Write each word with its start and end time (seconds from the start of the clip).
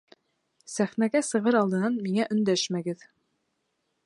Сәхнәгә 0.75 1.21
сығыр 1.27 1.59
алдынан 1.61 2.01
миңә 2.07 2.29
өндәшмәгеҙ! 2.37 3.09